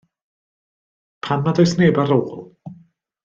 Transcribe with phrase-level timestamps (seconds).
[1.27, 2.35] Pam nad oes neb ar ôl?